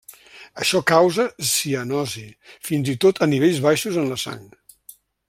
[0.63, 2.25] Això causa cianosi,
[2.71, 4.45] fins i tot a nivells baixos en la sang.